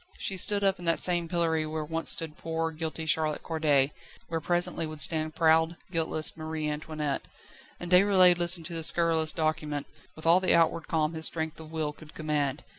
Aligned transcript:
She 0.17 0.35
stood 0.35 0.63
up 0.63 0.79
in 0.79 0.85
that 0.85 0.97
same 0.97 1.27
pillory 1.27 1.63
where 1.67 1.85
once 1.85 2.09
stood 2.09 2.35
poor, 2.35 2.71
guilty 2.71 3.05
Charlotte 3.05 3.43
Corday, 3.43 3.91
where 4.29 4.41
presently 4.41 4.87
would 4.87 4.99
stand 4.99 5.35
proud, 5.35 5.77
guiltless 5.91 6.35
Marie 6.35 6.67
Antoinette. 6.67 7.21
And 7.79 7.91
Déroulède 7.91 8.39
listened 8.39 8.65
to 8.65 8.73
the 8.73 8.83
scurrilous 8.83 9.31
document, 9.31 9.85
with 10.15 10.25
all 10.25 10.39
the 10.39 10.55
outward 10.55 10.87
calm 10.87 11.13
his 11.13 11.27
strength 11.27 11.59
of 11.59 11.71
will 11.71 11.93
could 11.93 12.15
command. 12.15 12.63